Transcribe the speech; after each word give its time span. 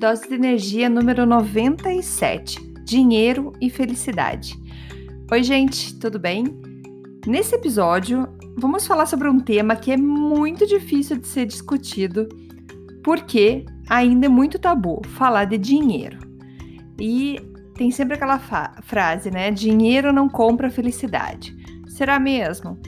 Dose 0.00 0.26
de 0.26 0.34
energia 0.34 0.88
número 0.88 1.26
97: 1.26 2.58
Dinheiro 2.86 3.52
e 3.60 3.68
felicidade. 3.68 4.58
Oi, 5.30 5.42
gente, 5.42 5.94
tudo 5.98 6.18
bem? 6.18 6.58
Nesse 7.26 7.54
episódio, 7.54 8.26
vamos 8.56 8.86
falar 8.86 9.04
sobre 9.04 9.28
um 9.28 9.38
tema 9.38 9.76
que 9.76 9.92
é 9.92 9.98
muito 9.98 10.66
difícil 10.66 11.18
de 11.18 11.26
ser 11.26 11.44
discutido, 11.44 12.26
porque 13.04 13.66
ainda 13.90 14.24
é 14.24 14.28
muito 14.30 14.58
tabu 14.58 15.02
falar 15.06 15.44
de 15.44 15.58
dinheiro. 15.58 16.18
E 16.98 17.38
tem 17.74 17.90
sempre 17.90 18.14
aquela 18.14 18.38
frase, 18.38 19.30
né? 19.30 19.50
Dinheiro 19.50 20.14
não 20.14 20.30
compra 20.30 20.70
felicidade. 20.70 21.54
Será 21.88 22.18
mesmo? 22.18 22.78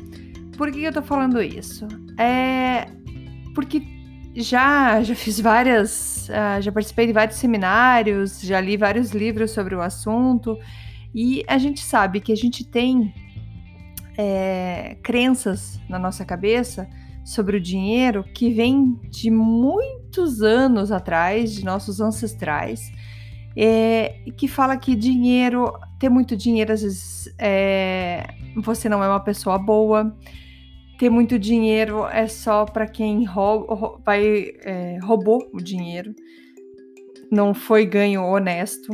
Por 0.57 0.73
que 0.73 0.83
eu 0.83 0.93
tô 0.95 1.03
falando 1.03 1.43
isso? 1.43 1.87
É 2.17 2.87
porque 3.55 3.83
já 4.35 5.03
já 5.03 5.15
fiz 5.15 5.39
várias, 5.39 6.29
uh, 6.29 6.61
já 6.61 6.73
participei 6.73 7.07
de 7.07 7.13
vários 7.13 7.37
seminários, 7.37 8.41
já 8.41 8.61
li 8.61 8.77
vários 8.77 9.11
livros 9.13 9.51
sobre 9.51 9.75
o 9.75 9.81
assunto. 9.81 10.59
E 11.15 11.45
a 11.47 11.59
gente 11.59 11.81
sabe 11.81 12.21
que 12.21 12.33
a 12.33 12.37
gente 12.37 12.65
tem 12.65 13.13
é, 14.17 14.97
crenças 15.03 15.79
na 15.89 15.99
nossa 15.99 16.25
cabeça 16.25 16.89
sobre 17.25 17.57
o 17.57 17.61
dinheiro 17.61 18.25
que 18.35 18.51
vem 18.51 18.99
de 19.11 19.31
muitos 19.31 20.43
anos 20.43 20.91
atrás, 20.91 21.53
de 21.53 21.65
nossos 21.65 22.01
ancestrais, 22.01 22.91
é, 23.57 24.21
que 24.37 24.49
fala 24.49 24.77
que 24.77 24.97
dinheiro, 24.97 25.73
ter 25.99 26.09
muito 26.09 26.37
dinheiro 26.37 26.73
às 26.73 26.83
vezes 26.83 27.33
é, 27.39 28.27
você 28.57 28.89
não 28.89 29.05
é 29.05 29.09
uma 29.09 29.21
pessoa 29.21 29.59
boa 29.59 30.17
ter 31.03 31.11
muito 31.11 31.37
dinheiro 31.37 32.07
é 32.07 32.29
só 32.29 32.65
para 32.65 32.87
quem 32.87 33.25
rouba, 33.25 33.99
vai, 34.07 34.53
é, 34.61 35.01
roubou 35.03 35.51
o 35.53 35.61
dinheiro, 35.61 36.15
não 37.29 37.53
foi 37.53 37.85
ganho 37.85 38.23
honesto. 38.23 38.89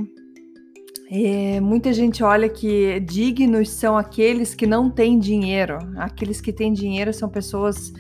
É, 1.10 1.60
muita 1.60 1.92
gente 1.92 2.24
olha 2.24 2.48
que 2.48 2.98
dignos 3.00 3.68
são 3.68 3.94
aqueles 3.94 4.54
que 4.54 4.66
não 4.66 4.88
têm 4.88 5.18
dinheiro. 5.18 5.76
Aqueles 5.98 6.40
que 6.40 6.50
têm 6.50 6.72
dinheiro 6.72 7.12
são 7.12 7.28
pessoas 7.28 7.92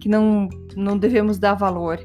que 0.00 0.08
não, 0.08 0.48
não 0.76 0.96
devemos 0.96 1.36
dar 1.36 1.54
valor. 1.54 1.98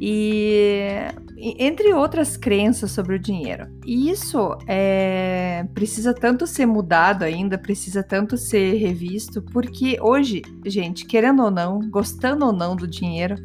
E 0.00 0.88
entre 1.36 1.92
outras 1.92 2.36
crenças 2.36 2.90
sobre 2.90 3.16
o 3.16 3.18
dinheiro. 3.18 3.66
E 3.84 4.10
isso 4.10 4.56
é, 4.66 5.66
precisa 5.74 6.14
tanto 6.14 6.46
ser 6.46 6.66
mudado 6.66 7.24
ainda, 7.24 7.58
precisa 7.58 8.02
tanto 8.02 8.36
ser 8.36 8.74
revisto, 8.74 9.42
porque 9.42 9.98
hoje, 10.00 10.42
gente, 10.64 11.04
querendo 11.04 11.42
ou 11.42 11.50
não, 11.50 11.80
gostando 11.90 12.46
ou 12.46 12.52
não 12.52 12.76
do 12.76 12.86
dinheiro, 12.86 13.36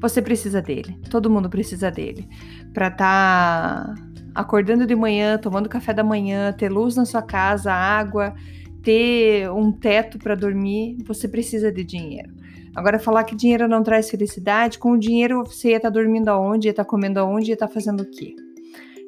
você 0.00 0.22
precisa 0.22 0.62
dele. 0.62 0.98
Todo 1.10 1.30
mundo 1.30 1.50
precisa 1.50 1.90
dele. 1.90 2.28
Para 2.72 2.88
estar 2.88 3.94
tá 3.94 3.94
acordando 4.34 4.86
de 4.86 4.94
manhã, 4.94 5.38
tomando 5.38 5.68
café 5.68 5.92
da 5.92 6.04
manhã, 6.04 6.52
ter 6.52 6.70
luz 6.70 6.94
na 6.94 7.04
sua 7.04 7.22
casa, 7.22 7.72
água, 7.72 8.34
ter 8.82 9.50
um 9.50 9.72
teto 9.72 10.18
para 10.18 10.34
dormir, 10.34 10.98
você 11.04 11.26
precisa 11.26 11.72
de 11.72 11.82
dinheiro. 11.82 12.32
Agora, 12.76 12.98
falar 12.98 13.24
que 13.24 13.34
dinheiro 13.34 13.66
não 13.66 13.82
traz 13.82 14.10
felicidade, 14.10 14.78
com 14.78 14.92
o 14.92 14.98
dinheiro 14.98 15.42
você 15.42 15.70
ia 15.70 15.76
estar 15.78 15.90
tá 15.90 15.94
dormindo 15.94 16.28
aonde, 16.28 16.68
ia 16.68 16.72
estar 16.72 16.84
tá 16.84 16.90
comendo 16.90 17.18
aonde, 17.18 17.50
ia 17.50 17.54
estar 17.54 17.68
tá 17.68 17.72
fazendo 17.72 18.02
o 18.02 18.10
quê? 18.10 18.36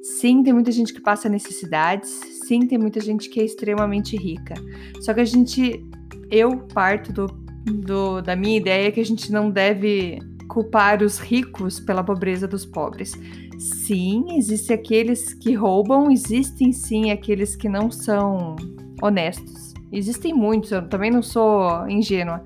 Sim, 0.03 0.43
tem 0.43 0.55
muita 0.55 0.73
gente 0.73 0.95
que 0.95 1.03
passa 1.03 1.29
necessidades, 1.29 2.09
sim, 2.47 2.67
tem 2.67 2.79
muita 2.79 2.99
gente 2.99 3.29
que 3.29 3.39
é 3.39 3.45
extremamente 3.45 4.17
rica. 4.17 4.55
Só 5.03 5.13
que 5.13 5.21
a 5.21 5.25
gente, 5.25 5.85
eu 6.31 6.57
parto 6.73 7.13
do, 7.13 7.27
do, 7.67 8.23
da 8.23 8.35
minha 8.35 8.57
ideia 8.57 8.91
que 8.91 9.01
a 9.01 9.05
gente 9.05 9.31
não 9.31 9.51
deve 9.51 10.19
culpar 10.49 11.03
os 11.03 11.19
ricos 11.19 11.79
pela 11.79 12.03
pobreza 12.03 12.49
dos 12.49 12.65
pobres. 12.65 13.13
Sim, 13.59 14.39
existem 14.39 14.77
aqueles 14.77 15.35
que 15.35 15.53
roubam, 15.53 16.11
existem 16.11 16.73
sim 16.73 17.11
aqueles 17.11 17.55
que 17.55 17.69
não 17.69 17.91
são 17.91 18.57
honestos. 19.03 19.75
Existem 19.93 20.33
muitos, 20.33 20.73
eu 20.73 20.89
também 20.89 21.11
não 21.11 21.23
sou 21.23 21.87
ingênua. 21.87 22.43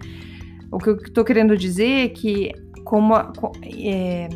O 0.73 0.79
que 0.79 0.89
eu 0.89 0.97
estou 0.97 1.23
querendo 1.23 1.57
dizer 1.57 2.07
é 2.07 2.09
que, 2.09 2.51
como, 2.83 3.15
é, 3.15 4.29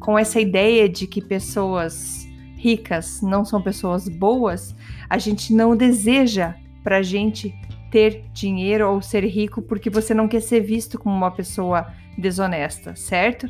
com 0.00 0.18
essa 0.18 0.40
ideia 0.40 0.88
de 0.88 1.06
que 1.06 1.22
pessoas 1.22 2.26
ricas 2.56 3.22
não 3.22 3.44
são 3.44 3.62
pessoas 3.62 4.08
boas, 4.08 4.74
a 5.08 5.16
gente 5.16 5.54
não 5.54 5.76
deseja 5.76 6.54
para 6.82 6.98
a 6.98 7.02
gente 7.02 7.54
ter 7.90 8.24
dinheiro 8.32 8.90
ou 8.90 9.00
ser 9.00 9.24
rico 9.24 9.62
porque 9.62 9.88
você 9.88 10.12
não 10.12 10.26
quer 10.26 10.40
ser 10.40 10.60
visto 10.60 10.98
como 10.98 11.14
uma 11.14 11.30
pessoa 11.30 11.86
desonesta, 12.18 12.96
certo? 12.96 13.48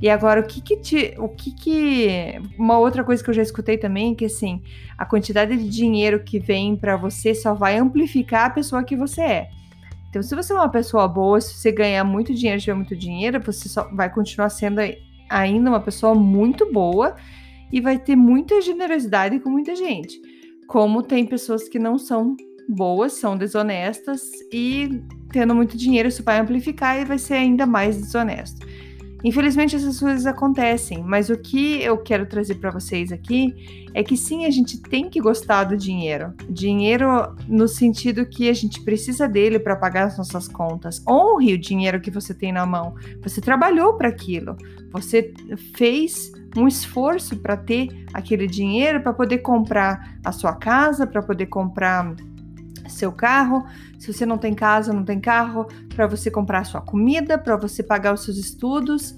E 0.00 0.08
agora, 0.08 0.40
o 0.40 0.46
que 0.46 0.60
que 0.60 0.76
te. 0.76 1.14
O 1.18 1.28
que 1.28 1.52
que. 1.52 2.40
Uma 2.56 2.78
outra 2.78 3.02
coisa 3.02 3.22
que 3.22 3.30
eu 3.30 3.34
já 3.34 3.42
escutei 3.42 3.76
também, 3.76 4.14
que 4.14 4.24
assim, 4.24 4.62
a 4.96 5.04
quantidade 5.04 5.56
de 5.56 5.68
dinheiro 5.68 6.22
que 6.22 6.38
vem 6.38 6.76
para 6.76 6.96
você 6.96 7.34
só 7.34 7.52
vai 7.52 7.76
amplificar 7.76 8.46
a 8.46 8.50
pessoa 8.50 8.84
que 8.84 8.96
você 8.96 9.22
é. 9.22 9.48
Então, 10.08 10.22
se 10.22 10.34
você 10.34 10.52
é 10.52 10.56
uma 10.56 10.70
pessoa 10.70 11.06
boa, 11.06 11.40
se 11.40 11.54
você 11.54 11.70
ganhar 11.70 12.04
muito 12.04 12.34
dinheiro, 12.34 12.60
tiver 12.60 12.74
muito 12.74 12.96
dinheiro, 12.96 13.40
você 13.40 13.68
só 13.68 13.88
vai 13.94 14.12
continuar 14.12 14.48
sendo 14.48 14.80
ainda 15.28 15.70
uma 15.70 15.80
pessoa 15.80 16.14
muito 16.14 16.72
boa 16.72 17.14
e 17.70 17.80
vai 17.80 17.98
ter 17.98 18.16
muita 18.16 18.60
generosidade 18.62 19.38
com 19.40 19.50
muita 19.50 19.76
gente. 19.76 20.18
Como 20.66 21.02
tem 21.02 21.26
pessoas 21.26 21.68
que 21.68 21.78
não 21.78 21.98
são 21.98 22.36
boas, 22.68 23.14
são 23.14 23.36
desonestas 23.36 24.22
e 24.52 25.02
tendo 25.30 25.54
muito 25.54 25.76
dinheiro 25.76 26.08
isso 26.08 26.22
vai 26.22 26.38
amplificar 26.38 27.00
e 27.00 27.04
vai 27.04 27.18
ser 27.18 27.34
ainda 27.34 27.66
mais 27.66 27.96
desonesto. 27.98 28.66
Infelizmente 29.24 29.74
essas 29.74 29.98
coisas 29.98 30.26
acontecem, 30.26 31.02
mas 31.02 31.28
o 31.28 31.36
que 31.36 31.82
eu 31.82 31.98
quero 31.98 32.26
trazer 32.26 32.56
para 32.56 32.70
vocês 32.70 33.10
aqui 33.10 33.88
é 33.92 34.02
que 34.02 34.16
sim, 34.16 34.44
a 34.44 34.50
gente 34.50 34.80
tem 34.80 35.10
que 35.10 35.20
gostar 35.20 35.64
do 35.64 35.76
dinheiro. 35.76 36.32
Dinheiro 36.48 37.34
no 37.48 37.66
sentido 37.66 38.26
que 38.26 38.48
a 38.48 38.52
gente 38.52 38.80
precisa 38.82 39.26
dele 39.26 39.58
para 39.58 39.74
pagar 39.74 40.04
as 40.04 40.18
nossas 40.18 40.46
contas. 40.46 41.02
Honre 41.08 41.54
o 41.54 41.58
dinheiro 41.58 42.00
que 42.00 42.10
você 42.10 42.32
tem 42.32 42.52
na 42.52 42.64
mão. 42.64 42.94
Você 43.22 43.40
trabalhou 43.40 43.94
para 43.94 44.08
aquilo. 44.08 44.56
Você 44.92 45.34
fez 45.74 46.30
um 46.56 46.68
esforço 46.68 47.36
para 47.36 47.56
ter 47.56 47.88
aquele 48.12 48.46
dinheiro 48.46 49.00
para 49.00 49.12
poder 49.12 49.38
comprar 49.38 50.18
a 50.24 50.32
sua 50.32 50.54
casa, 50.54 51.06
para 51.06 51.22
poder 51.22 51.46
comprar 51.46 52.14
seu 52.88 53.12
carro, 53.12 53.64
se 53.98 54.12
você 54.12 54.24
não 54.24 54.38
tem 54.38 54.54
casa, 54.54 54.92
não 54.92 55.04
tem 55.04 55.20
carro, 55.20 55.66
para 55.94 56.06
você 56.06 56.30
comprar 56.30 56.64
sua 56.64 56.80
comida, 56.80 57.38
para 57.38 57.56
você 57.56 57.82
pagar 57.82 58.14
os 58.14 58.24
seus 58.24 58.36
estudos. 58.36 59.14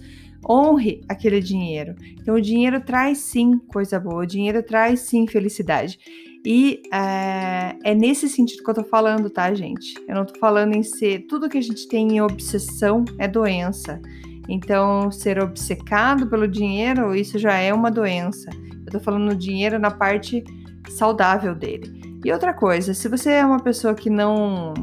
Honre 0.49 1.03
aquele 1.07 1.41
dinheiro. 1.41 1.95
Então, 2.19 2.35
o 2.35 2.41
dinheiro 2.41 2.81
traz 2.81 3.19
sim 3.19 3.59
coisa 3.59 4.01
boa, 4.01 4.23
o 4.23 4.27
dinheiro 4.27 4.63
traz 4.63 5.01
sim 5.01 5.27
felicidade. 5.27 5.99
E 6.45 6.81
é, 6.91 7.77
é 7.85 7.95
nesse 7.95 8.27
sentido 8.29 8.65
que 8.65 8.71
eu 8.71 8.75
tô 8.75 8.85
falando, 8.85 9.29
tá, 9.29 9.53
gente? 9.53 9.93
Eu 10.09 10.15
não 10.15 10.25
tô 10.25 10.39
falando 10.39 10.75
em 10.75 10.83
ser. 10.83 11.27
Tudo 11.29 11.49
que 11.49 11.59
a 11.59 11.63
gente 11.63 11.87
tem 11.87 12.15
em 12.15 12.21
obsessão 12.23 13.05
é 13.19 13.29
doença. 13.29 14.01
Então, 14.49 15.13
ser 15.13 15.41
obcecado 15.41 16.27
pelo 16.27 16.49
dinheiro, 16.49 17.15
isso 17.15 17.39
já 17.39 17.59
é 17.59 17.73
uma 17.73 17.91
doença. 17.91 18.51
Eu 18.87 18.93
tô 18.93 19.01
falando 19.01 19.37
dinheiro 19.37 19.79
na 19.79 19.91
parte 19.91 20.43
saudável 20.91 21.55
dele. 21.55 22.01
E 22.25 22.31
outra 22.31 22.53
coisa, 22.53 22.93
se 22.93 23.09
você 23.09 23.31
é 23.31 23.45
uma 23.45 23.61
pessoa 23.61 23.95
que 23.95 24.11
não. 24.11 24.75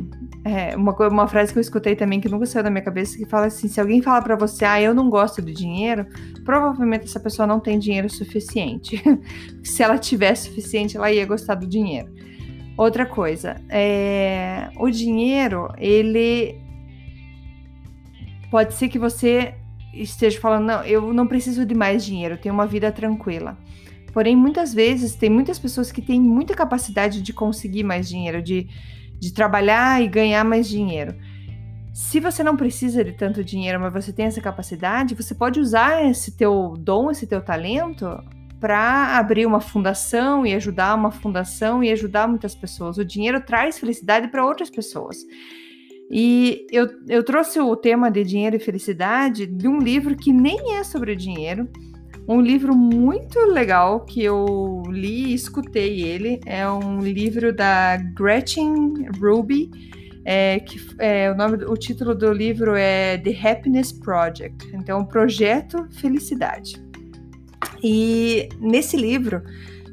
É, 0.44 0.76
uma, 0.76 0.94
uma 1.08 1.28
frase 1.28 1.52
que 1.52 1.60
eu 1.60 1.62
escutei 1.62 1.96
também 1.96 2.22
que 2.22 2.30
nunca 2.30 2.46
saiu 2.46 2.64
da 2.64 2.70
minha 2.70 2.84
cabeça, 2.84 3.18
que 3.18 3.26
fala 3.26 3.46
assim: 3.48 3.68
se 3.68 3.80
alguém 3.80 4.02
fala 4.02 4.22
para 4.22 4.36
você, 4.36 4.66
ah, 4.66 4.82
eu 4.82 4.94
não 4.94 5.10
gosto 5.10 5.42
de 5.42 5.54
dinheiro, 5.54 6.06
provavelmente 6.44 7.06
essa 7.06 7.20
pessoa 7.20 7.46
não 7.46 7.60
tem 7.60 7.78
dinheiro 7.78 8.10
suficiente. 8.10 9.02
se 9.64 9.84
ela 9.84 9.98
tivesse 9.98 10.50
suficiente, 10.50 10.98
ela 10.98 11.12
ia 11.12 11.26
gostar 11.26 11.56
do 11.56 11.68
dinheiro. 11.68 12.12
Outra 12.76 13.06
coisa, 13.06 13.62
é, 13.70 14.70
o 14.78 14.90
dinheiro, 14.90 15.68
ele. 15.78 16.60
Pode 18.50 18.74
ser 18.74 18.88
que 18.88 18.98
você 18.98 19.54
esteja 19.94 20.40
falando, 20.40 20.66
não, 20.66 20.84
eu 20.84 21.14
não 21.14 21.28
preciso 21.28 21.66
de 21.66 21.76
mais 21.76 22.06
dinheiro, 22.06 22.36
eu 22.36 22.38
tenho 22.38 22.54
uma 22.54 22.66
vida 22.66 22.92
tranquila. 22.92 23.58
Porém, 24.18 24.36
muitas 24.36 24.74
vezes 24.74 25.14
tem 25.14 25.30
muitas 25.30 25.60
pessoas 25.60 25.92
que 25.92 26.02
têm 26.02 26.20
muita 26.20 26.56
capacidade 26.56 27.22
de 27.22 27.32
conseguir 27.32 27.84
mais 27.84 28.10
dinheiro, 28.10 28.42
de, 28.42 28.68
de 29.20 29.32
trabalhar 29.32 30.02
e 30.02 30.08
ganhar 30.08 30.44
mais 30.44 30.68
dinheiro. 30.68 31.14
Se 31.94 32.20
você 32.20 32.44
não 32.44 32.58
precisa 32.58 33.04
de 33.04 33.12
tanto 33.12 33.44
dinheiro, 33.44 33.80
mas 33.80 33.94
você 33.94 34.12
tem 34.12 34.26
essa 34.26 34.42
capacidade, 34.42 35.14
você 35.14 35.36
pode 35.36 35.60
usar 35.60 36.04
esse 36.04 36.36
teu 36.36 36.74
dom, 36.80 37.12
esse 37.12 37.28
teu 37.28 37.42
talento 37.42 38.08
para 38.60 39.20
abrir 39.20 39.46
uma 39.46 39.62
fundação 39.62 40.44
e 40.48 40.56
ajudar 40.56 40.96
uma 40.96 41.12
fundação 41.12 41.84
e 41.84 41.92
ajudar 41.92 42.28
muitas 42.28 42.56
pessoas. 42.56 42.98
O 42.98 43.06
dinheiro 43.06 43.40
traz 43.40 43.78
felicidade 43.78 44.30
para 44.30 44.44
outras 44.44 44.72
pessoas. 44.72 45.18
E 46.10 46.66
eu, 46.72 46.90
eu 47.08 47.24
trouxe 47.24 47.60
o 47.60 47.76
tema 47.76 48.10
de 48.10 48.24
dinheiro 48.24 48.56
e 48.56 48.60
felicidade 48.60 49.46
de 49.46 49.68
um 49.68 49.78
livro 49.78 50.18
que 50.18 50.34
nem 50.34 50.74
é 50.74 50.84
sobre 50.84 51.16
dinheiro, 51.16 51.70
um 52.28 52.42
livro 52.42 52.76
muito 52.76 53.40
legal 53.46 54.02
que 54.02 54.22
eu 54.22 54.84
li 54.90 55.28
e 55.28 55.34
escutei 55.34 56.02
ele. 56.02 56.42
É 56.46 56.70
um 56.70 57.00
livro 57.00 57.54
da 57.54 57.98
Gretchen 57.98 59.08
Ruby. 59.20 59.70
É, 60.30 60.60
que 60.60 60.78
é, 61.00 61.32
o 61.32 61.36
nome, 61.36 61.64
o 61.64 61.78
título 61.78 62.14
do 62.14 62.34
livro 62.34 62.76
é 62.76 63.18
The 63.18 63.50
Happiness 63.50 63.94
Project. 63.94 64.76
Então, 64.76 65.06
Projeto 65.06 65.88
Felicidade. 66.02 66.76
E 67.82 68.50
nesse 68.60 68.98
livro, 68.98 69.42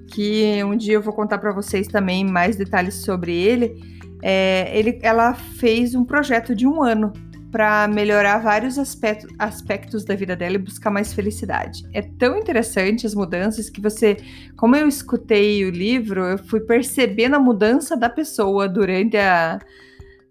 que 0.09 0.61
um 0.65 0.77
dia 0.77 0.95
eu 0.95 1.03
vou 1.03 1.13
contar 1.13 1.39
para 1.39 1.53
vocês 1.53 1.87
também 1.87 2.25
mais 2.25 2.57
detalhes 2.57 2.95
sobre 2.95 3.33
ele, 3.33 3.81
é, 4.23 4.77
ele, 4.77 4.99
ela 5.03 5.35
fez 5.35 5.95
um 5.95 6.05
projeto 6.05 6.53
de 6.53 6.67
um 6.67 6.83
ano 6.83 7.13
para 7.55 7.87
melhorar 7.87 8.39
vários 8.39 8.81
aspectos, 8.81 10.05
da 10.05 10.17
vida 10.17 10.35
dela 10.35 10.57
e 10.57 10.59
buscar 10.59 10.91
mais 10.91 11.13
felicidade. 11.13 11.89
É 11.93 12.03
tão 12.03 12.37
interessante 12.37 13.07
as 13.07 13.15
mudanças 13.15 13.71
que 13.71 13.81
você, 13.81 14.17
como 14.57 14.75
eu 14.75 14.89
escutei 14.89 15.65
o 15.65 15.71
livro, 15.71 16.25
eu 16.25 16.37
fui 16.37 16.59
percebendo 16.59 17.37
a 17.37 17.39
mudança 17.39 17.97
da 17.97 18.11
pessoa 18.11 18.69
durante 18.69 19.17
a 19.17 19.61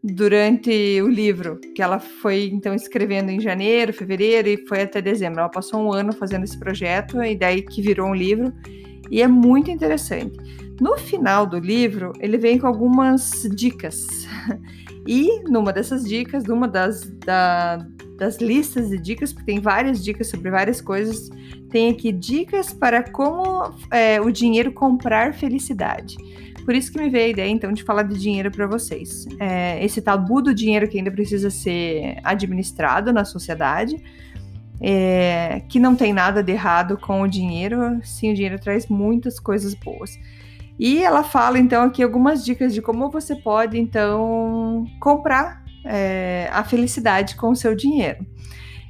durante 0.04 1.02
o 1.02 1.08
livro, 1.08 1.62
que 1.74 1.82
ela 1.82 1.98
foi 1.98 2.50
então 2.52 2.74
escrevendo 2.74 3.30
em 3.30 3.40
janeiro, 3.40 3.94
fevereiro 3.94 4.50
e 4.50 4.68
foi 4.68 4.82
até 4.82 5.02
dezembro. 5.02 5.40
Ela 5.40 5.50
passou 5.50 5.80
um 5.82 5.94
ano 5.94 6.12
fazendo 6.12 6.44
esse 6.44 6.60
projeto 6.60 7.24
e 7.24 7.38
daí 7.38 7.62
que 7.62 7.82
virou 7.82 8.10
um 8.10 8.14
livro 8.14 8.52
e 9.10 9.22
é 9.22 9.30
muito 9.30 9.72
interessante. 9.72 10.38
No 10.80 10.98
final 10.98 11.46
do 11.46 11.60
livro, 11.60 12.14
ele 12.20 12.38
vem 12.38 12.58
com 12.58 12.68
algumas 12.68 13.48
dicas. 13.54 14.28
E 15.06 15.44
numa 15.50 15.74
dessas 15.74 16.06
dicas, 16.06 16.46
numa 16.46 16.66
das, 16.66 17.10
da, 17.26 17.86
das 18.18 18.38
listas 18.38 18.90
de 18.90 18.98
dicas, 18.98 19.34
porque 19.34 19.52
tem 19.52 19.60
várias 19.60 20.02
dicas 20.02 20.30
sobre 20.30 20.50
várias 20.50 20.80
coisas, 20.80 21.30
tem 21.70 21.90
aqui 21.90 22.10
dicas 22.12 22.72
para 22.72 23.04
como 23.04 23.76
é, 23.92 24.22
o 24.22 24.32
dinheiro 24.32 24.72
comprar 24.72 25.34
felicidade. 25.34 26.16
Por 26.64 26.74
isso 26.74 26.92
que 26.92 27.02
me 27.02 27.10
veio 27.10 27.26
a 27.26 27.30
ideia, 27.30 27.50
então, 27.50 27.74
de 27.74 27.84
falar 27.84 28.04
de 28.04 28.18
dinheiro 28.18 28.50
para 28.50 28.66
vocês. 28.66 29.26
É, 29.40 29.84
esse 29.84 30.02
tabu 30.02 30.42
do 30.42 30.54
dinheiro 30.54 30.88
que 30.88 30.98
ainda 30.98 31.12
precisa 31.12 31.50
ser 31.50 32.18
administrado 32.24 33.12
na 33.12 33.26
sociedade, 33.26 34.02
é, 34.80 35.62
que 35.68 35.80
não 35.80 35.96
tem 35.96 36.14
nada 36.14 36.42
de 36.42 36.54
errado 36.54 36.98
com 36.98 37.22
o 37.22 37.28
dinheiro, 37.28 38.00
sim, 38.04 38.32
o 38.32 38.34
dinheiro 38.34 38.60
traz 38.60 38.88
muitas 38.88 39.40
coisas 39.40 39.74
boas. 39.74 40.18
E 40.80 41.04
ela 41.04 41.24
fala 41.24 41.60
então 41.60 41.84
aqui 41.84 42.02
algumas 42.02 42.44
dicas 42.44 42.74
de 42.74 42.82
como 42.82 43.10
você 43.10 43.36
pode 43.36 43.78
então 43.78 44.86
comprar 45.00 45.64
é, 45.86 46.50
a 46.52 46.64
felicidade 46.64 47.36
com 47.36 47.52
o 47.52 47.56
seu 47.56 47.76
dinheiro. 47.76 48.26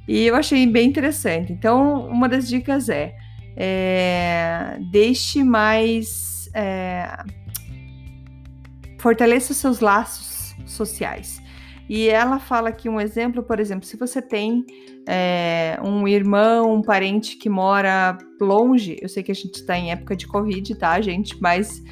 E 0.07 0.25
eu 0.25 0.35
achei 0.35 0.65
bem 0.67 0.89
interessante. 0.89 1.51
Então, 1.51 2.07
uma 2.07 2.27
das 2.27 2.47
dicas 2.47 2.89
é, 2.89 3.15
é 3.55 4.77
deixe 4.91 5.43
mais. 5.43 6.49
É, 6.53 7.23
fortaleça 8.99 9.53
seus 9.53 9.79
laços 9.79 10.55
sociais. 10.65 11.42
E 11.89 12.07
ela 12.07 12.39
fala 12.39 12.69
aqui 12.69 12.87
um 12.87 12.99
exemplo, 12.99 13.43
por 13.43 13.59
exemplo, 13.59 13.85
se 13.85 13.97
você 13.97 14.21
tem 14.21 14.65
é, 15.07 15.77
um 15.83 16.07
irmão, 16.07 16.73
um 16.73 16.81
parente 16.81 17.35
que 17.35 17.49
mora 17.49 18.17
longe, 18.39 18.97
eu 19.01 19.09
sei 19.09 19.21
que 19.21 19.31
a 19.31 19.35
gente 19.35 19.55
está 19.55 19.77
em 19.77 19.91
época 19.91 20.15
de 20.15 20.25
Covid, 20.25 20.75
tá, 20.75 20.99
gente? 21.01 21.39
Mas 21.41 21.83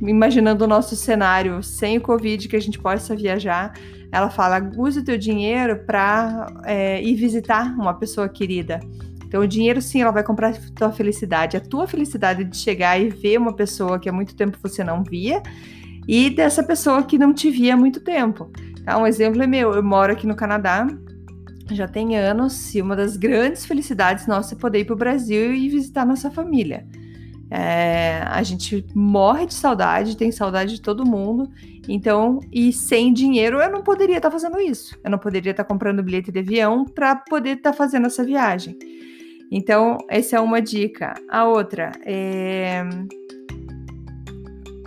imaginando 0.00 0.64
o 0.64 0.68
nosso 0.68 0.96
cenário 0.96 1.62
sem 1.62 1.98
o 1.98 2.00
Covid, 2.00 2.48
que 2.48 2.56
a 2.56 2.60
gente 2.60 2.78
possa 2.78 3.14
viajar, 3.14 3.72
ela 4.10 4.28
fala: 4.28 4.70
use 4.76 5.00
o 5.00 5.04
teu 5.04 5.16
dinheiro 5.16 5.84
para 5.86 6.46
é, 6.64 7.02
ir 7.02 7.14
visitar 7.14 7.74
uma 7.74 7.94
pessoa 7.94 8.28
querida. 8.28 8.80
Então, 9.24 9.40
o 9.40 9.48
dinheiro, 9.48 9.80
sim, 9.80 10.02
ela 10.02 10.10
vai 10.10 10.22
comprar 10.22 10.50
a 10.50 10.54
tua 10.74 10.92
felicidade. 10.92 11.56
A 11.56 11.60
tua 11.60 11.86
felicidade 11.86 12.44
de 12.44 12.54
chegar 12.54 13.00
e 13.00 13.08
ver 13.08 13.38
uma 13.38 13.54
pessoa 13.54 13.98
que 13.98 14.06
há 14.06 14.12
muito 14.12 14.36
tempo 14.36 14.58
você 14.62 14.84
não 14.84 15.02
via 15.02 15.42
e 16.06 16.28
dessa 16.28 16.62
pessoa 16.62 17.02
que 17.02 17.16
não 17.16 17.32
te 17.32 17.50
via 17.50 17.72
há 17.72 17.76
muito 17.76 18.00
tempo. 18.00 18.50
Tá? 18.84 18.98
Um 18.98 19.06
exemplo 19.06 19.42
é 19.42 19.46
meu, 19.46 19.72
eu 19.72 19.82
moro 19.82 20.12
aqui 20.12 20.26
no 20.26 20.34
Canadá, 20.34 20.86
já 21.70 21.86
tem 21.86 22.16
anos, 22.16 22.74
e 22.74 22.82
uma 22.82 22.96
das 22.96 23.16
grandes 23.16 23.64
felicidades 23.64 24.26
nossas 24.26 24.52
é 24.52 24.56
poder 24.56 24.80
ir 24.80 24.84
para 24.84 24.94
o 24.94 24.98
Brasil 24.98 25.54
e 25.54 25.68
visitar 25.68 26.04
nossa 26.04 26.30
família. 26.30 26.86
É, 27.54 28.22
a 28.28 28.42
gente 28.42 28.84
morre 28.94 29.44
de 29.44 29.52
saudade, 29.52 30.16
tem 30.16 30.32
saudade 30.32 30.74
de 30.74 30.80
todo 30.80 31.04
mundo. 31.04 31.50
Então, 31.86 32.40
e 32.50 32.72
sem 32.72 33.12
dinheiro 33.12 33.60
eu 33.60 33.70
não 33.70 33.82
poderia 33.82 34.16
estar 34.16 34.30
tá 34.30 34.32
fazendo 34.32 34.58
isso. 34.58 34.98
Eu 35.04 35.10
não 35.10 35.18
poderia 35.18 35.50
estar 35.50 35.64
tá 35.64 35.68
comprando 35.68 36.02
bilhete 36.02 36.32
de 36.32 36.38
avião 36.38 36.86
para 36.86 37.14
poder 37.14 37.58
estar 37.58 37.72
tá 37.72 37.76
fazendo 37.76 38.06
essa 38.06 38.24
viagem. 38.24 38.78
Então, 39.50 39.98
essa 40.08 40.36
é 40.36 40.40
uma 40.40 40.62
dica. 40.62 41.12
A 41.28 41.44
outra 41.44 41.92
é 42.06 42.84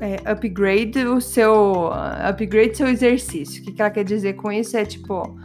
é, 0.01 0.29
upgrade 0.29 1.05
o 1.05 1.21
seu 1.21 1.89
upgrade 2.27 2.77
seu 2.77 2.87
exercício. 2.87 3.61
O 3.61 3.65
que, 3.65 3.71
que 3.71 3.81
ela 3.81 3.91
quer 3.91 4.03
dizer 4.03 4.33
com 4.33 4.51
isso 4.51 4.75
é 4.75 4.85
tipo 4.85 5.37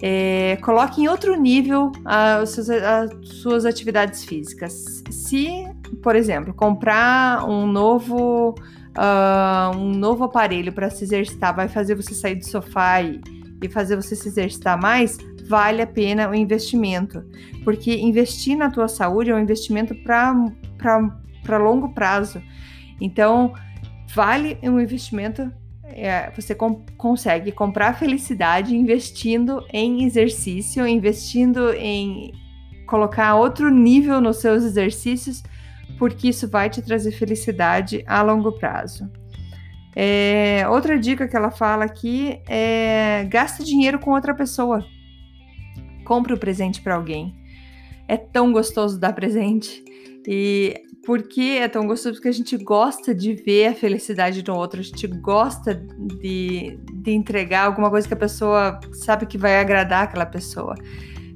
é, 0.00 0.58
coloque 0.62 1.00
em 1.00 1.08
outro 1.08 1.40
nível 1.40 1.92
as 2.04 2.50
suas, 2.50 2.70
as 2.70 3.28
suas 3.28 3.64
atividades 3.64 4.24
físicas. 4.24 5.02
Se, 5.10 5.68
por 6.02 6.16
exemplo, 6.16 6.52
comprar 6.52 7.48
um 7.48 7.66
novo 7.66 8.54
uh, 8.96 9.76
um 9.76 9.90
novo 9.90 10.24
aparelho 10.24 10.72
para 10.72 10.90
se 10.90 11.04
exercitar 11.04 11.54
vai 11.54 11.68
fazer 11.68 11.94
você 11.94 12.14
sair 12.14 12.36
do 12.36 12.44
sofá 12.44 13.02
e, 13.02 13.20
e 13.62 13.68
fazer 13.68 13.96
você 13.96 14.16
se 14.16 14.28
exercitar 14.28 14.80
mais, 14.80 15.18
vale 15.46 15.82
a 15.82 15.86
pena 15.86 16.28
o 16.28 16.34
investimento, 16.34 17.24
porque 17.64 17.94
investir 17.94 18.56
na 18.56 18.70
tua 18.70 18.88
saúde 18.88 19.30
é 19.30 19.34
um 19.34 19.38
investimento 19.38 19.94
para 19.94 21.58
longo 21.58 21.90
prazo. 21.90 22.42
Então, 23.00 23.52
vale 24.14 24.58
um 24.62 24.80
investimento. 24.80 25.50
É, 25.84 26.30
você 26.30 26.54
com, 26.54 26.84
consegue 26.96 27.52
comprar 27.52 27.94
felicidade 27.94 28.74
investindo 28.74 29.64
em 29.72 30.04
exercício, 30.04 30.86
investindo 30.86 31.72
em 31.74 32.32
colocar 32.86 33.34
outro 33.34 33.70
nível 33.70 34.20
nos 34.20 34.38
seus 34.38 34.64
exercícios, 34.64 35.42
porque 35.98 36.28
isso 36.28 36.48
vai 36.48 36.70
te 36.70 36.80
trazer 36.80 37.12
felicidade 37.12 38.02
a 38.06 38.22
longo 38.22 38.52
prazo. 38.52 39.10
É, 39.94 40.66
outra 40.68 40.98
dica 40.98 41.28
que 41.28 41.36
ela 41.36 41.50
fala 41.50 41.84
aqui 41.84 42.40
é 42.48 43.26
gaste 43.30 43.62
dinheiro 43.62 43.98
com 43.98 44.12
outra 44.12 44.34
pessoa. 44.34 44.84
Compre 46.04 46.32
o 46.32 46.36
um 46.36 46.38
presente 46.38 46.80
para 46.80 46.94
alguém. 46.94 47.34
É 48.08 48.16
tão 48.16 48.52
gostoso 48.52 48.98
dar 48.98 49.12
presente. 49.12 49.84
E 50.26 50.74
por 51.04 51.22
que 51.22 51.58
é 51.58 51.68
tão 51.68 51.86
gostoso? 51.86 52.14
Porque 52.14 52.28
a 52.28 52.32
gente 52.32 52.56
gosta 52.56 53.14
de 53.14 53.34
ver 53.34 53.66
a 53.66 53.74
felicidade 53.74 54.42
do 54.42 54.54
outro, 54.54 54.80
a 54.80 54.82
gente 54.82 55.06
gosta 55.06 55.74
de, 55.74 56.78
de 56.92 57.10
entregar 57.10 57.66
alguma 57.66 57.90
coisa 57.90 58.06
que 58.06 58.14
a 58.14 58.16
pessoa 58.16 58.78
sabe 58.92 59.26
que 59.26 59.36
vai 59.36 59.58
agradar 59.58 60.04
aquela 60.04 60.26
pessoa. 60.26 60.74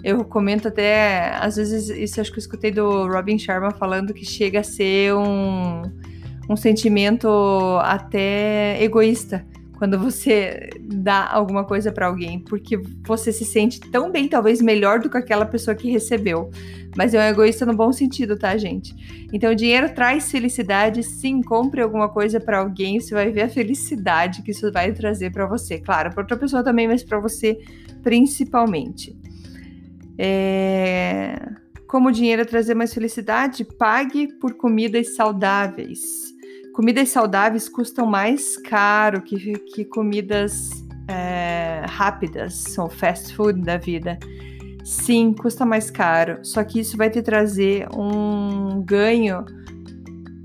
Eu 0.05 0.25
comento 0.25 0.69
até, 0.69 1.35
às 1.41 1.57
vezes, 1.57 1.89
isso 1.89 2.21
acho 2.21 2.31
que 2.31 2.39
eu 2.39 2.43
escutei 2.43 2.71
do 2.71 3.09
Robin 3.09 3.39
Sharma 3.39 3.73
falando 3.73 4.15
que 4.15 4.25
chega 4.25 4.61
a 4.61 4.65
ser 4.65 5.13
um, 5.15 5.83
um 6.49 6.57
sentimento 6.57 7.29
até 7.83 8.81
egoísta 8.83 9.45
quando 9.77 9.99
você 9.99 10.71
dá 10.81 11.31
alguma 11.31 11.65
coisa 11.65 11.93
para 11.93 12.07
alguém, 12.07 12.41
porque 12.41 12.81
você 13.07 13.31
se 13.31 13.45
sente 13.45 13.79
tão 13.79 14.11
bem, 14.11 14.27
talvez 14.27 14.61
melhor 14.63 15.01
do 15.01 15.11
que 15.11 15.19
aquela 15.19 15.45
pessoa 15.45 15.75
que 15.75 15.91
recebeu. 15.91 16.51
Mas 16.97 17.13
é 17.13 17.19
um 17.19 17.23
egoísta 17.23 17.67
no 17.67 17.75
bom 17.75 17.93
sentido, 17.93 18.39
tá, 18.39 18.57
gente? 18.57 18.95
Então, 19.33 19.55
dinheiro 19.55 19.95
traz 19.95 20.31
felicidade. 20.31 21.03
Sim, 21.03 21.43
compre 21.43 21.83
alguma 21.83 22.09
coisa 22.09 22.41
para 22.41 22.59
alguém, 22.59 22.99
você 22.99 23.15
vai 23.15 23.31
ver 23.31 23.43
a 23.43 23.49
felicidade 23.51 24.43
que 24.43 24.51
isso 24.51 24.73
vai 24.73 24.93
trazer 24.93 25.31
para 25.31 25.47
você. 25.47 25.79
Claro, 25.79 26.11
para 26.11 26.23
outra 26.23 26.39
pessoa 26.39 26.65
também, 26.65 26.89
mas 26.89 27.05
para 27.05 27.21
você 27.21 27.59
principalmente. 28.03 29.15
É... 30.19 31.39
Como 31.87 32.09
o 32.09 32.13
dinheiro 32.13 32.47
trazer 32.47 32.75
mais 32.75 32.95
felicidade, 32.95 33.63
pague 33.63 34.27
por 34.41 34.55
comidas 34.55 35.15
saudáveis 35.15 36.36
comidas 36.77 37.09
saudáveis 37.09 37.71
custam 37.71 38.05
mais 38.05 38.59
caro 38.59 39.23
que, 39.23 39.55
que 39.61 39.83
comidas 39.83 40.69
é, 41.09 41.83
rápidas, 41.89 42.53
são 42.53 42.87
fast 42.87 43.35
food 43.35 43.63
da 43.63 43.79
vida. 43.79 44.19
Sim, 44.85 45.33
custa 45.33 45.65
mais 45.65 45.91
caro, 45.91 46.39
só 46.45 46.63
que 46.63 46.79
isso 46.79 46.95
vai 46.99 47.09
te 47.09 47.23
trazer 47.23 47.89
um 47.97 48.83
ganho 48.83 49.47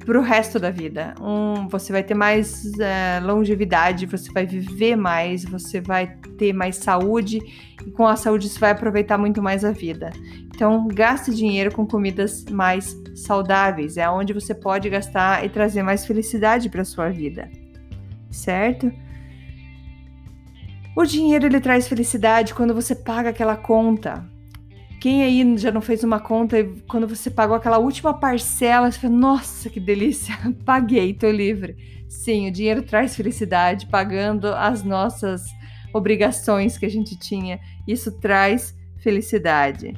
para 0.05 0.19
o 0.19 0.21
resto 0.21 0.59
da 0.59 0.69
vida. 0.69 1.13
Um, 1.19 1.67
você 1.67 1.91
vai 1.91 2.03
ter 2.03 2.13
mais 2.13 2.77
é, 2.79 3.19
longevidade, 3.23 4.05
você 4.05 4.31
vai 4.31 4.45
viver 4.45 4.95
mais, 4.95 5.43
você 5.43 5.79
vai 5.79 6.07
ter 6.37 6.53
mais 6.53 6.77
saúde 6.77 7.39
e 7.85 7.91
com 7.91 8.07
a 8.07 8.15
saúde 8.15 8.49
você 8.49 8.59
vai 8.59 8.71
aproveitar 8.71 9.17
muito 9.17 9.41
mais 9.41 9.63
a 9.63 9.71
vida. 9.71 10.11
Então, 10.53 10.87
gaste 10.87 11.33
dinheiro 11.33 11.71
com 11.71 11.85
comidas 11.85 12.45
mais 12.45 12.95
saudáveis, 13.15 13.97
é 13.97 14.09
onde 14.09 14.33
você 14.33 14.53
pode 14.53 14.89
gastar 14.89 15.45
e 15.45 15.49
trazer 15.49 15.83
mais 15.83 16.05
felicidade 16.05 16.69
para 16.69 16.85
sua 16.85 17.09
vida. 17.09 17.49
Certo? 18.29 18.91
O 20.95 21.05
dinheiro 21.05 21.45
ele 21.45 21.59
traz 21.59 21.87
felicidade 21.87 22.53
quando 22.53 22.73
você 22.73 22.93
paga 22.93 23.29
aquela 23.29 23.55
conta. 23.55 24.30
Quem 25.01 25.23
aí 25.23 25.57
já 25.57 25.71
não 25.71 25.81
fez 25.81 26.03
uma 26.03 26.19
conta 26.19 26.59
e 26.59 26.79
quando 26.87 27.07
você 27.07 27.31
pagou 27.31 27.55
aquela 27.55 27.79
última 27.79 28.13
parcela, 28.13 28.91
você 28.91 28.99
fala, 28.99 29.15
nossa, 29.15 29.67
que 29.67 29.79
delícia, 29.79 30.35
paguei, 30.63 31.11
tô 31.11 31.27
livre. 31.31 31.75
Sim, 32.07 32.47
o 32.47 32.51
dinheiro 32.51 32.83
traz 32.83 33.15
felicidade, 33.15 33.87
pagando 33.87 34.49
as 34.49 34.83
nossas 34.83 35.41
obrigações 35.91 36.77
que 36.77 36.85
a 36.85 36.89
gente 36.89 37.17
tinha. 37.17 37.59
Isso 37.87 38.11
traz 38.19 38.77
felicidade. 39.01 39.95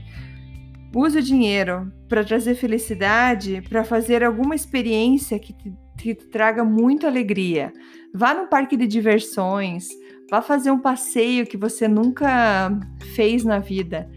Use 0.95 1.17
o 1.17 1.21
dinheiro 1.21 1.91
para 2.07 2.23
trazer 2.23 2.55
felicidade, 2.55 3.61
para 3.67 3.83
fazer 3.83 4.23
alguma 4.23 4.55
experiência 4.55 5.37
que 5.37 5.51
te, 5.51 5.73
que 5.97 6.15
te 6.15 6.27
traga 6.29 6.63
muita 6.63 7.07
alegria. 7.07 7.73
Vá 8.15 8.33
no 8.33 8.47
parque 8.47 8.77
de 8.77 8.87
diversões, 8.87 9.89
vá 10.31 10.41
fazer 10.41 10.71
um 10.71 10.79
passeio 10.79 11.45
que 11.45 11.57
você 11.57 11.89
nunca 11.89 12.79
fez 13.13 13.43
na 13.43 13.59
vida. 13.59 14.09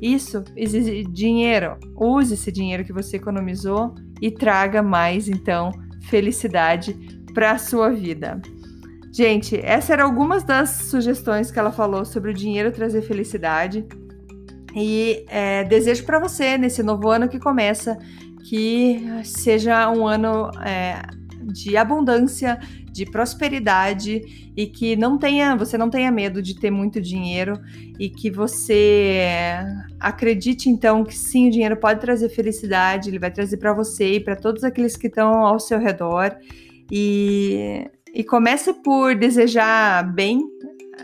Isso 0.00 0.44
exige 0.56 1.04
dinheiro. 1.04 1.76
Use 1.96 2.34
esse 2.34 2.50
dinheiro 2.52 2.84
que 2.84 2.92
você 2.92 3.16
economizou 3.16 3.94
e 4.20 4.30
traga 4.30 4.82
mais, 4.82 5.28
então, 5.28 5.70
felicidade 6.08 6.94
para 7.32 7.52
a 7.52 7.58
sua 7.58 7.90
vida. 7.90 8.40
Gente, 9.12 9.56
essas 9.62 9.90
eram 9.90 10.06
algumas 10.06 10.42
das 10.42 10.70
sugestões 10.70 11.50
que 11.50 11.58
ela 11.58 11.70
falou 11.70 12.04
sobre 12.04 12.30
o 12.30 12.34
dinheiro 12.34 12.72
trazer 12.72 13.02
felicidade. 13.02 13.86
E 14.74 15.24
é, 15.28 15.62
desejo 15.62 16.04
para 16.04 16.18
você, 16.18 16.58
nesse 16.58 16.82
novo 16.82 17.08
ano 17.08 17.28
que 17.28 17.38
começa, 17.38 17.96
que 18.48 19.04
seja 19.22 19.88
um 19.88 20.06
ano 20.06 20.50
é, 20.66 21.00
de 21.52 21.76
abundância, 21.76 22.58
de 22.94 23.04
prosperidade 23.04 24.52
e 24.56 24.66
que 24.66 24.94
não 24.94 25.18
tenha, 25.18 25.56
você 25.56 25.76
não 25.76 25.90
tenha 25.90 26.12
medo 26.12 26.40
de 26.40 26.54
ter 26.54 26.70
muito 26.70 27.00
dinheiro 27.00 27.60
e 27.98 28.08
que 28.08 28.30
você 28.30 29.58
acredite 29.98 30.70
então 30.70 31.04
que 31.04 31.14
sim, 31.14 31.48
o 31.48 31.50
dinheiro 31.50 31.76
pode 31.76 32.00
trazer 32.00 32.28
felicidade, 32.28 33.10
ele 33.10 33.18
vai 33.18 33.32
trazer 33.32 33.56
para 33.56 33.74
você 33.74 34.14
e 34.14 34.20
para 34.20 34.36
todos 34.36 34.62
aqueles 34.62 34.96
que 34.96 35.08
estão 35.08 35.44
ao 35.44 35.58
seu 35.58 35.78
redor 35.80 36.36
e 36.90 37.84
e 38.14 38.22
comece 38.22 38.72
por 38.72 39.16
desejar 39.16 40.04
bem 40.14 40.40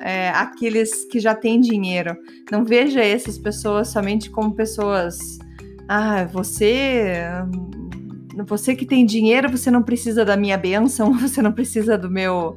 é, 0.00 0.28
aqueles 0.28 1.04
que 1.06 1.18
já 1.18 1.34
têm 1.34 1.60
dinheiro. 1.60 2.16
Não 2.52 2.64
veja 2.64 3.00
essas 3.00 3.36
pessoas 3.36 3.88
somente 3.88 4.30
como 4.30 4.54
pessoas. 4.54 5.18
Ah, 5.88 6.24
você 6.26 7.24
você 8.46 8.74
que 8.74 8.86
tem 8.86 9.04
dinheiro, 9.04 9.50
você 9.50 9.70
não 9.70 9.82
precisa 9.82 10.24
da 10.24 10.36
minha 10.36 10.56
bênção, 10.56 11.12
você 11.18 11.40
não 11.42 11.52
precisa 11.52 11.96
do 11.96 12.10
meu 12.10 12.56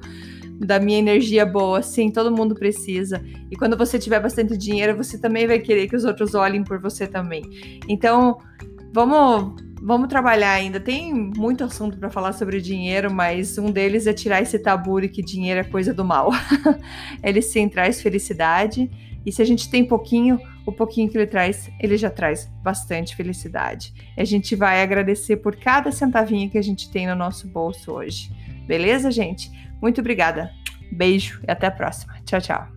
da 0.59 0.79
minha 0.79 0.99
energia 0.99 1.45
boa, 1.45 1.81
sim, 1.81 2.11
todo 2.11 2.31
mundo 2.31 2.55
precisa. 2.55 3.21
E 3.51 3.55
quando 3.55 3.75
você 3.75 3.97
tiver 3.99 4.19
bastante 4.19 4.55
dinheiro, 4.55 4.95
você 4.95 5.17
também 5.17 5.47
vai 5.47 5.59
querer 5.59 5.87
que 5.87 5.95
os 5.95 6.05
outros 6.05 6.35
olhem 6.35 6.63
por 6.63 6.79
você 6.79 7.07
também. 7.07 7.43
Então, 7.89 8.37
vamos 8.93 9.61
vamos 9.83 10.07
trabalhar 10.07 10.51
ainda. 10.51 10.79
Tem 10.79 11.13
muito 11.13 11.63
assunto 11.63 11.97
para 11.97 12.09
falar 12.09 12.31
sobre 12.31 12.61
dinheiro, 12.61 13.13
mas 13.13 13.57
um 13.57 13.69
deles 13.69 14.07
é 14.07 14.13
tirar 14.13 14.41
esse 14.41 14.57
tabu 14.57 15.01
de 15.01 15.09
que 15.09 15.21
dinheiro 15.21 15.59
é 15.59 15.63
coisa 15.63 15.93
do 15.93 16.05
mal. 16.05 16.31
Ele 17.21 17.41
sim 17.41 17.67
traz 17.67 18.01
felicidade, 18.01 18.89
e 19.25 19.31
se 19.31 19.41
a 19.41 19.45
gente 19.45 19.69
tem 19.69 19.85
pouquinho, 19.85 20.39
o 20.65 20.71
pouquinho 20.71 21.09
que 21.09 21.17
ele 21.17 21.27
traz, 21.27 21.69
ele 21.79 21.97
já 21.97 22.09
traz 22.09 22.49
bastante 22.61 23.15
felicidade. 23.15 23.93
E 24.17 24.21
a 24.21 24.25
gente 24.25 24.55
vai 24.55 24.81
agradecer 24.81 25.37
por 25.37 25.55
cada 25.55 25.91
centavinho 25.91 26.49
que 26.49 26.57
a 26.57 26.61
gente 26.61 26.91
tem 26.91 27.07
no 27.07 27.15
nosso 27.15 27.47
bolso 27.47 27.91
hoje. 27.91 28.31
Beleza, 28.67 29.11
gente? 29.11 29.51
Muito 29.81 30.01
obrigada. 30.01 30.51
Beijo 30.91 31.41
e 31.47 31.51
até 31.51 31.67
a 31.67 31.71
próxima. 31.71 32.13
Tchau, 32.25 32.41
tchau. 32.41 32.67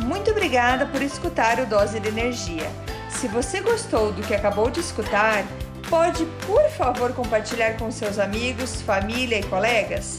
Muito 0.00 0.30
obrigada 0.30 0.86
por 0.86 1.02
escutar 1.02 1.58
o 1.60 1.66
Dose 1.66 2.00
de 2.00 2.08
Energia. 2.08 2.70
Se 3.08 3.28
você 3.28 3.60
gostou 3.60 4.12
do 4.12 4.22
que 4.22 4.34
acabou 4.34 4.70
de 4.70 4.80
escutar, 4.80 5.44
pode, 5.88 6.24
por 6.46 6.68
favor, 6.70 7.12
compartilhar 7.12 7.76
com 7.76 7.90
seus 7.90 8.18
amigos, 8.18 8.82
família 8.82 9.38
e 9.38 9.42
colegas? 9.44 10.18